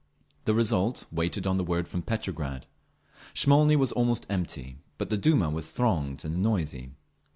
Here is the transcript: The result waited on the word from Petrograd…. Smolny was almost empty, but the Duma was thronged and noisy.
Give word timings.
The 0.45 0.55
result 0.55 1.05
waited 1.11 1.45
on 1.45 1.57
the 1.57 1.63
word 1.63 1.87
from 1.87 2.01
Petrograd…. 2.01 2.65
Smolny 3.35 3.75
was 3.75 3.91
almost 3.91 4.25
empty, 4.31 4.79
but 4.97 5.11
the 5.11 5.15
Duma 5.17 5.51
was 5.51 5.69
thronged 5.69 6.25
and 6.25 6.41
noisy. 6.41 6.93